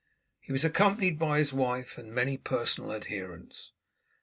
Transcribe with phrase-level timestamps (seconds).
[0.39, 3.71] He was accompanied by his wife and many personal adherents.